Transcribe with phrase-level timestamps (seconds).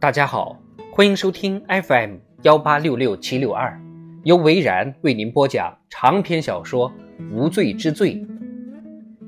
[0.00, 0.56] 大家好，
[0.92, 3.76] 欢迎收听 FM 幺八六六七六二，
[4.22, 6.88] 由维然为您播讲长篇小说
[7.32, 8.14] 《无罪之罪》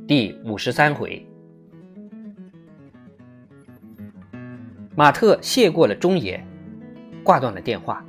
[0.07, 1.27] 第五十三回。
[4.95, 6.41] 马特谢过了中野，
[7.25, 8.05] 挂断了电话。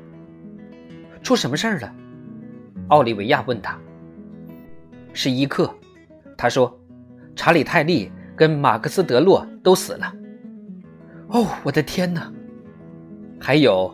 [1.24, 1.92] 出什么事儿了？
[2.90, 3.76] 奥利维亚问他。
[5.14, 5.74] 是伊克，
[6.38, 6.80] 他说，
[7.36, 10.14] 查理泰利跟马克思德洛都死了。
[11.30, 12.32] 哦，我的天哪！
[13.44, 13.92] 还有，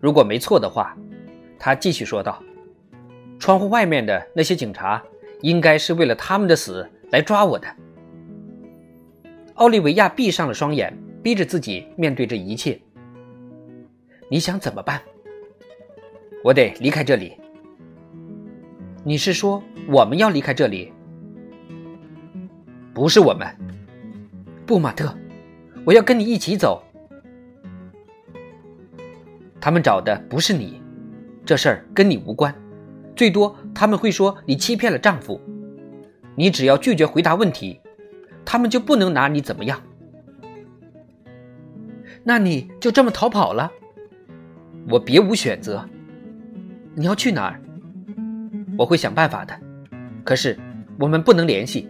[0.00, 0.96] 如果没错的话，
[1.56, 2.42] 他继续说道
[3.38, 5.00] ：“窗户外面的那些警察，
[5.40, 7.68] 应该是为了他们的死来抓我的。”
[9.54, 12.76] 奥利维亚闭上了双眼，逼着自己面对这一切。
[14.28, 15.00] 你想怎么办？
[16.42, 17.36] 我得离开这里。
[19.04, 20.92] 你是说我们要离开这里？
[22.92, 23.46] 不是我们。
[24.66, 25.16] 不，马特，
[25.84, 26.82] 我要跟你一起走。
[29.60, 30.80] 他们找的不是你，
[31.44, 32.54] 这事儿跟你无关。
[33.16, 35.40] 最多他们会说你欺骗了丈夫。
[36.36, 37.80] 你只要拒绝回答问题，
[38.44, 39.82] 他们就不能拿你怎么样。
[42.22, 43.72] 那你就这么逃跑了？
[44.88, 45.84] 我别无选择。
[46.94, 47.60] 你要去哪儿？
[48.76, 49.58] 我会想办法的，
[50.22, 50.56] 可是
[51.00, 51.88] 我们不能联系，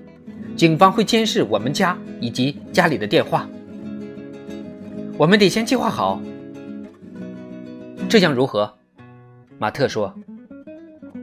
[0.56, 3.46] 警方会监视我们家以及家里的电话。
[5.18, 6.20] 我们得先计划好，
[8.08, 8.74] 这样如何？
[9.58, 10.14] 马特说：“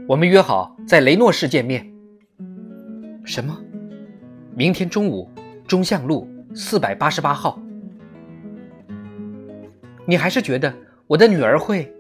[0.08, 1.92] 我们约好在雷诺市见面。”
[3.26, 3.60] 什么？
[4.56, 5.28] 明天中午，
[5.68, 7.60] 中巷路四百八十八号。
[10.06, 10.72] 你还是觉得
[11.08, 11.92] 我的女儿会？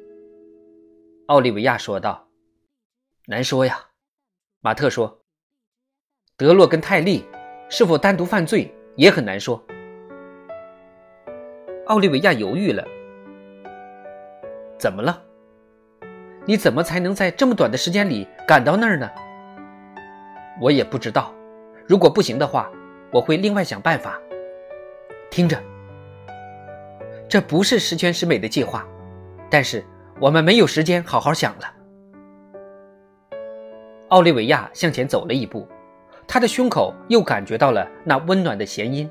[1.25, 2.27] 奥利维亚说道。
[3.25, 3.79] 难说呀，
[4.61, 5.23] 马特说。
[6.37, 7.25] 德洛跟泰利
[7.69, 9.65] 是否单独犯罪也很难说。
[11.87, 12.85] 奥利维亚犹豫了。
[14.77, 15.21] 怎么了？
[16.45, 19.09] 你怎么才能在这么短的时间里赶到那儿呢？
[20.61, 21.33] 我也不知道。
[21.87, 22.69] 如果不行的话，
[23.11, 24.19] 我会另外想办法。
[25.31, 25.57] 听着，
[27.27, 28.85] 这不是十全十美的计划，
[29.49, 29.83] 但是
[30.19, 31.73] 我们没有时间好好想了。
[34.09, 35.67] 奥利维亚向前走了一步，
[36.27, 39.09] 他的胸口又感觉到了那温暖的弦音。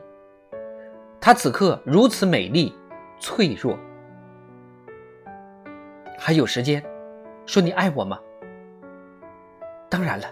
[1.21, 2.73] 她此刻如此美丽、
[3.19, 3.79] 脆弱。
[6.27, 6.83] 还有时间，
[7.45, 8.19] 说你爱我吗？
[9.91, 10.25] 当然了，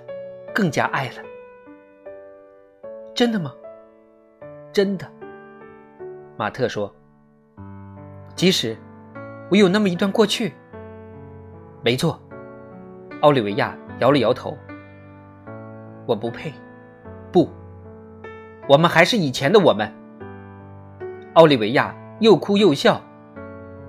[0.54, 1.16] 更加爱了。
[3.14, 3.52] 真的吗？
[4.72, 5.06] 真的。
[6.38, 6.90] 马特说
[8.34, 8.74] ：“即使
[9.50, 10.54] 我有那么一段过去。”
[11.84, 12.18] 没错，
[13.20, 13.76] 奥利维亚。
[13.98, 14.56] 摇了摇头，
[16.06, 16.50] 我不配，
[17.30, 17.50] 不，
[18.66, 19.92] 我们还是以前的我们。
[21.34, 22.98] 奥利维亚又哭又笑，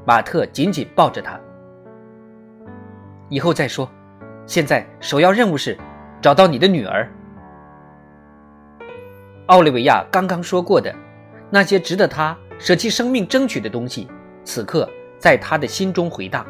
[0.06, 1.40] 马特紧紧抱着她。
[3.34, 3.90] 以后再说，
[4.46, 5.76] 现在首要任务是
[6.22, 7.12] 找到你的女儿。
[9.48, 10.94] 奥利维亚刚刚说过的
[11.50, 14.08] 那些值得他舍弃生命争取的东西，
[14.44, 16.46] 此刻在他的心中回荡。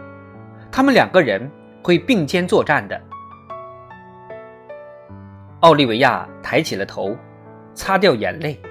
[0.69, 1.49] 他们两个人
[1.81, 3.01] 会并肩作战的。
[5.61, 7.15] 奥利维亚抬起了头，
[7.73, 8.61] 擦掉眼泪。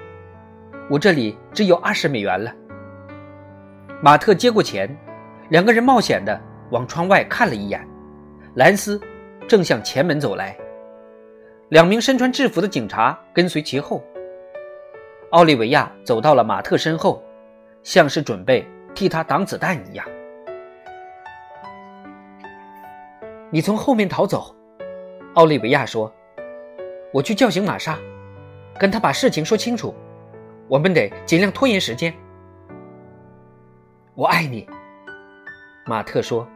[0.87, 2.53] 我这里只有二十美元了。
[4.03, 4.95] 马特接过钱，
[5.49, 7.83] 两个人冒险的往窗外看了一眼。
[8.55, 9.01] 兰斯
[9.47, 10.55] 正向前门走来，
[11.69, 14.03] 两名身穿制服的警察跟随其后。
[15.31, 17.23] 奥利维亚走到了马特身后，
[17.81, 20.05] 像是准备替他挡子弹一样。
[23.49, 24.55] 你从后面逃走，
[25.33, 26.13] 奥利维亚说。
[27.11, 27.97] 我去叫醒玛莎，
[28.79, 29.95] 跟他把事情说清楚。
[30.67, 32.13] 我们得尽量拖延时间。
[34.13, 34.67] 我爱你，
[35.87, 36.47] 马特说。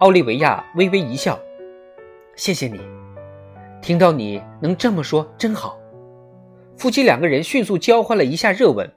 [0.00, 1.38] 奥利维亚微微一笑，
[2.34, 2.80] 谢谢你。
[3.82, 5.78] 听到你能这么说真好。
[6.78, 8.90] 夫妻两个人迅速交换了一下热吻。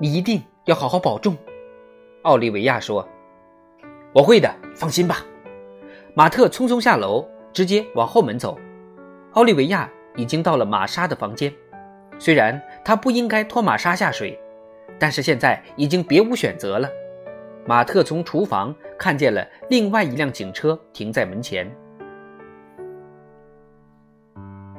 [0.00, 1.36] 你一定要好好保重，
[2.22, 3.08] 奥利维亚说。
[4.12, 5.24] 我会的，放心吧。
[6.14, 8.58] 马特匆匆下楼，直接往后门走。
[9.34, 11.54] 奥利维亚已经到了玛莎的房间，
[12.18, 14.36] 虽然他不应该拖玛莎下水，
[14.98, 16.90] 但是现在已经别无选择了。
[17.64, 21.70] 马特从厨房看见了另外一辆警车停在门前，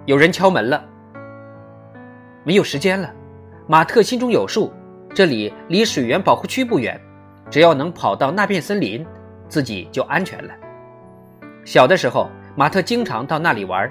[0.06, 0.84] 有人敲门了。
[2.44, 3.10] 没有时间了，
[3.68, 4.70] 马特心中有数，
[5.16, 7.00] 这里离水源保护区不远，
[7.50, 9.06] 只要能跑到那片森林，
[9.48, 10.54] 自己就安全了。
[11.64, 13.90] 小的时候，马特经常到那里玩。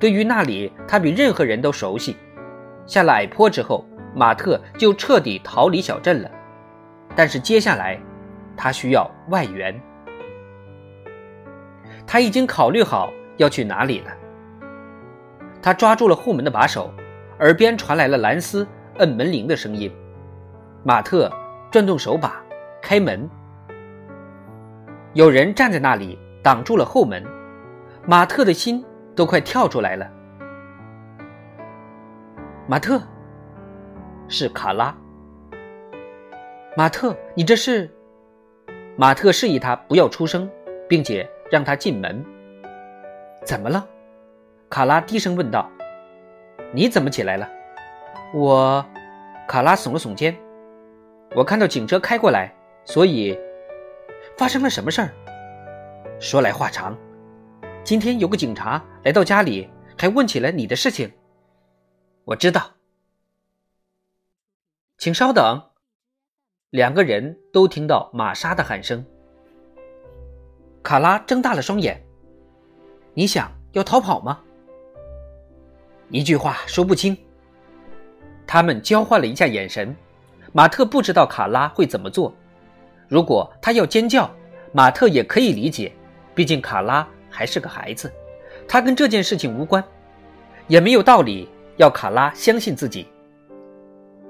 [0.00, 2.16] 对于那里，他比任何人都熟悉。
[2.86, 3.86] 下了矮坡之后，
[4.16, 6.30] 马特就彻底逃离小镇了。
[7.14, 7.98] 但是接下来，
[8.56, 9.78] 他需要外援。
[12.06, 14.10] 他已经考虑好要去哪里了。
[15.60, 16.92] 他抓住了后门的把手，
[17.40, 18.66] 耳边传来了兰斯
[18.98, 19.92] 摁门铃的声音。
[20.84, 21.30] 马特
[21.70, 22.40] 转动手把，
[22.80, 23.28] 开门。
[25.14, 27.24] 有人站在那里挡住了后门，
[28.06, 28.84] 马特的心
[29.16, 30.08] 都快跳出来了。
[32.68, 33.02] 马特，
[34.28, 34.94] 是卡拉。
[36.76, 37.90] 马特，你这是？
[38.98, 40.50] 马特示意他不要出声，
[40.88, 42.24] 并且让他进门。
[43.44, 43.86] 怎么了？
[44.70, 45.70] 卡拉低声问道
[46.72, 47.46] ：“你怎么起来了？”
[48.32, 48.84] 我，
[49.46, 50.34] 卡拉耸了耸肩。
[51.34, 52.50] 我看到警车开过来，
[52.86, 53.38] 所以
[54.38, 55.10] 发生了什么事儿？
[56.18, 56.96] 说来话长。
[57.84, 59.68] 今天有个警察来到家里，
[59.98, 61.12] 还问起了你的事情。
[62.24, 62.72] 我知道，
[64.96, 65.70] 请稍等。
[66.76, 69.02] 两个人都听到玛莎的喊声。
[70.82, 71.98] 卡拉睁大了双眼。
[73.14, 74.38] 你想要逃跑吗？
[76.10, 77.16] 一句话说不清。
[78.46, 79.96] 他们交换了一下眼神。
[80.52, 82.30] 马特不知道卡拉会怎么做。
[83.08, 84.30] 如果他要尖叫，
[84.70, 85.90] 马特也可以理解，
[86.34, 88.12] 毕竟卡拉还是个孩子，
[88.68, 89.82] 他跟这件事情无关，
[90.66, 93.06] 也没有道理要卡拉相信自己。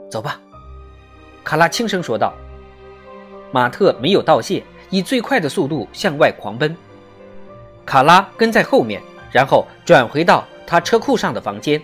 [0.09, 0.41] 走吧。
[1.47, 2.35] 卡拉轻声说道
[3.55, 6.77] ：“马特没有道谢，以最快的速度向外狂奔。
[7.85, 9.01] 卡拉跟在后面，
[9.31, 11.81] 然后转回到他车库上的房间。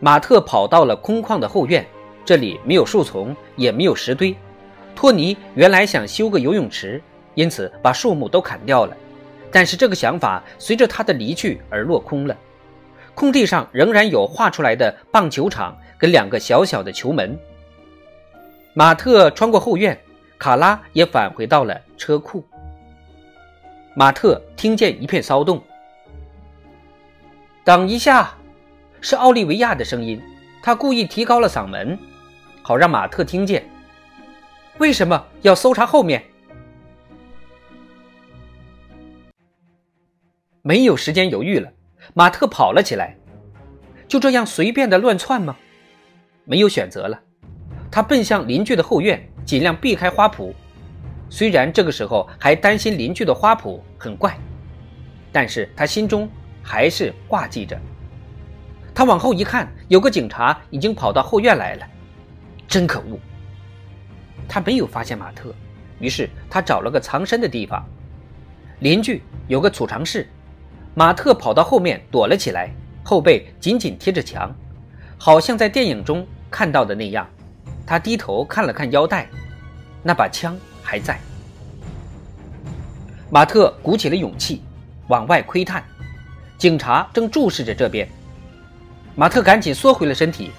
[0.00, 1.82] 马特跑到了空旷的后院，
[2.26, 4.36] 这里没有树丛，也没有石堆。
[4.94, 7.00] 托尼原来想修个游泳池，
[7.32, 8.94] 因此把树木都砍掉了，
[9.50, 12.36] 但是这个想法随着他的离去而落空了。
[13.14, 17.34] 空地上仍然有画出来的棒球场跟两个小小的球门。”
[18.78, 20.00] 马特穿过后院，
[20.38, 22.46] 卡拉也返回到了车库。
[23.96, 25.60] 马特听见一片骚动。
[27.64, 28.36] 等一下，
[29.00, 30.22] 是奥利维亚的声音。
[30.62, 31.98] 他故意提高了嗓门，
[32.62, 33.68] 好让马特听见。
[34.78, 36.22] 为什么要搜查后面？
[40.62, 41.72] 没有时间犹豫了，
[42.14, 43.16] 马特跑了起来。
[44.06, 45.56] 就这样随便的乱窜吗？
[46.44, 47.22] 没有选择了。
[47.90, 50.52] 他奔向邻居的后院，尽量避开花圃。
[51.30, 54.38] 虽然这个时候还担心邻居的花圃很怪，
[55.30, 56.28] 但是他心中
[56.62, 57.78] 还是挂记着。
[58.94, 61.86] 他往后一看，有个警察已经跑到后院来了，
[62.66, 63.18] 真可恶！
[64.48, 65.54] 他没有发现马特，
[66.00, 67.84] 于是他找了个藏身的地方。
[68.80, 70.28] 邻居有个储藏室，
[70.94, 72.70] 马特跑到后面躲了起来，
[73.04, 74.54] 后背紧紧贴着墙，
[75.18, 77.28] 好像在电影中看到的那样。
[77.88, 79.26] 他低头看了看腰带，
[80.02, 81.18] 那把枪还在。
[83.30, 84.62] 马特鼓起了勇气，
[85.06, 85.82] 往外窥探，
[86.58, 88.06] 警察正注视着这边。
[89.14, 90.50] 马特赶紧缩回了身体。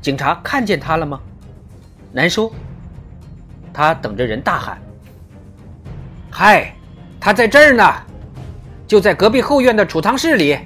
[0.00, 1.20] 警察看见他了吗？
[2.10, 2.50] 难说。
[3.70, 4.80] 他等着人大喊
[6.32, 6.74] ：“嗨，
[7.20, 7.84] 他在这儿呢，
[8.86, 10.58] 就在隔壁后院的储藏室里。”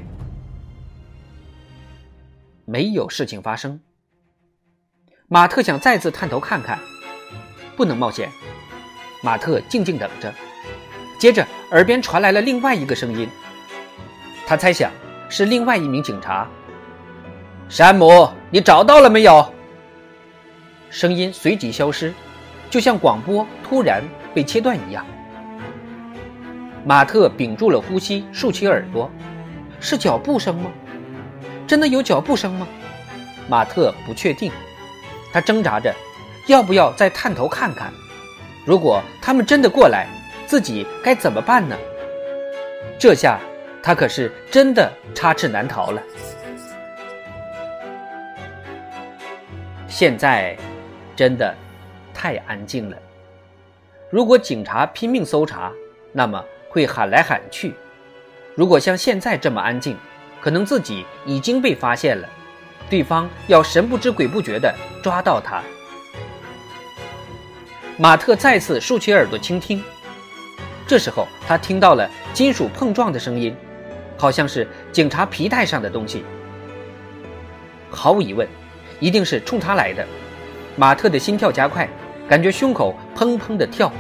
[2.65, 3.81] 没有事情发生。
[5.33, 6.79] 马特想再次探头看看，
[7.75, 8.29] 不能冒险。
[9.23, 10.31] 马特静静等着。
[11.19, 13.27] 接着，耳边传来了另外一个声音。
[14.47, 14.93] 他猜想
[15.31, 16.47] 是另外一名警察。
[17.67, 19.51] 山姆，你找到了没有？
[20.91, 22.13] 声音随即消失，
[22.69, 24.03] 就像广播突然
[24.35, 25.03] 被切断一样。
[26.85, 29.11] 马特屏住了呼吸，竖起耳朵。
[29.81, 30.71] 是脚步声吗？
[31.67, 32.69] 真的有脚步声吗？
[33.49, 34.53] 马特不确定。
[35.33, 35.95] 他挣扎着，
[36.47, 37.93] 要不要再探头看看？
[38.65, 40.07] 如果他们真的过来，
[40.47, 41.77] 自己该怎么办呢？
[42.99, 43.41] 这下
[43.83, 46.03] 他可是真的插翅难逃了。
[49.89, 50.57] 现在
[51.17, 51.55] 真的
[52.15, 52.97] 太安静了。
[54.11, 55.73] 如果警察拼命搜查，
[56.13, 57.73] 那么会喊来喊去；
[58.55, 59.97] 如果像现在这么安静，
[60.41, 62.29] 可能自己已经被发现了。
[62.93, 64.71] 对方要神不知鬼不觉地
[65.03, 65.63] 抓到他。
[67.97, 69.83] 马特再次竖起耳朵倾听，
[70.87, 73.57] 这时候他听到了金属碰撞的声音，
[74.19, 76.23] 好像是警察皮带上的东西。
[77.89, 78.47] 毫无疑问，
[79.01, 80.07] 一定是冲他来的。
[80.77, 81.89] 马特的心跳加快，
[82.29, 83.91] 感觉胸口砰砰地跳。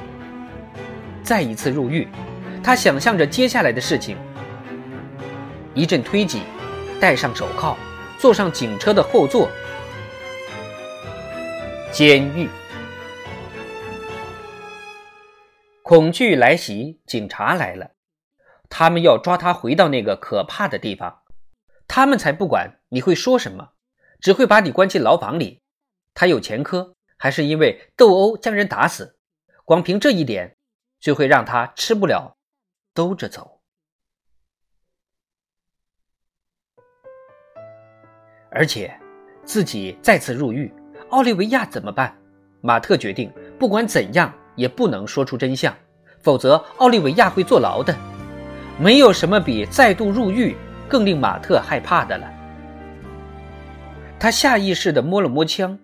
[1.22, 2.06] 再一次入狱，
[2.62, 4.18] 他想象着接下来的事情。
[5.72, 6.42] 一阵推挤，
[7.00, 7.74] 戴上手铐。
[8.22, 9.50] 坐上警车的后座。
[11.90, 12.48] 监狱。
[15.82, 17.90] 恐惧来袭警察来了。
[18.68, 21.24] 他们要抓他回到那个可怕的地方。
[21.88, 23.70] 他们才不管你会说什么
[24.20, 25.60] 只会把你关进牢房里。
[26.14, 29.18] 他有前科还是因为斗殴将人打死。
[29.64, 30.56] 光凭这一点
[31.00, 32.36] 就会让他吃不了
[32.94, 33.51] 兜着走。
[38.54, 38.92] 而且，
[39.44, 40.72] 自己再次入狱，
[41.08, 42.14] 奥利维亚怎么办？
[42.60, 45.74] 马特决定，不管怎样也不能说出真相，
[46.20, 47.96] 否则奥利维亚会坐牢的。
[48.78, 50.54] 没有什么比再度入狱
[50.88, 52.30] 更令马特害怕的了。
[54.18, 55.78] 他下意识地摸了摸枪，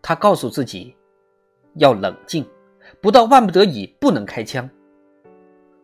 [0.00, 0.96] 他告诉自己
[1.74, 2.46] 要冷静，
[3.00, 4.68] 不到万不得已不能开枪。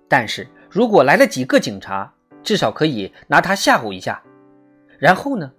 [0.08, 2.12] 但是如果来了几个警察，
[2.42, 4.22] 至少可以拿他吓唬一下。
[4.98, 5.52] 然后呢？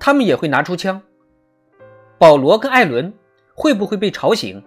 [0.00, 1.00] 他们也会拿出枪。
[2.18, 3.12] 保罗跟艾伦
[3.54, 4.62] 会不会被吵醒？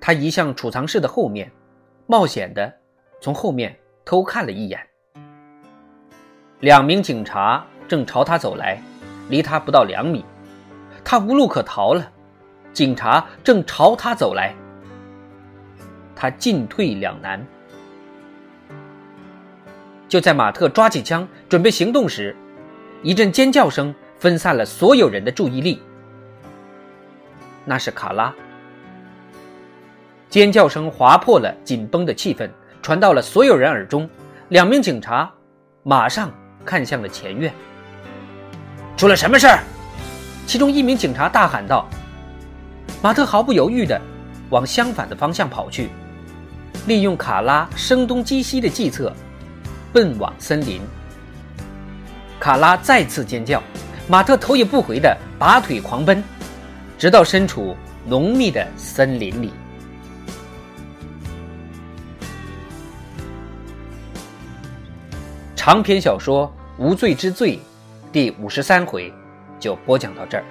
[0.00, 1.50] 他移向储藏室的后面，
[2.06, 2.72] 冒险的
[3.20, 4.78] 从后面偷看了一眼。
[6.60, 8.80] 两名警察正朝他走来，
[9.28, 10.24] 离他不到两米，
[11.04, 12.10] 他无路可逃了。
[12.72, 14.54] 警察正朝他走来，
[16.14, 17.44] 他进退两难。
[20.08, 22.34] 就在马特抓起枪准备行动时，
[23.02, 25.80] 一阵尖叫声分散了所有人的注意力。
[27.64, 28.34] 那是卡拉。
[30.28, 32.50] 尖叫声划破了紧绷的气氛，
[32.82, 34.08] 传到了所有人耳中。
[34.48, 35.32] 两名警察
[35.82, 36.30] 马上
[36.64, 37.52] 看向了前院。
[38.96, 39.60] 出了什么事儿？
[40.46, 41.88] 其中一名警察大喊道。
[43.02, 44.00] 马特毫不犹豫地
[44.50, 45.88] 往相反的方向跑去，
[46.86, 49.12] 利用卡拉声东击西的计策。
[49.92, 50.80] 奔往森林，
[52.44, 53.62] 卡拉再次尖叫，
[54.06, 56.22] 马特头也不回的拔腿狂奔，
[56.98, 57.74] 直到身处
[58.04, 59.50] 浓密的森林里。
[65.56, 66.46] 长篇小说
[66.82, 67.56] 《无罪之罪》
[68.12, 69.10] 第五十三回
[69.58, 70.44] 就播讲到这儿。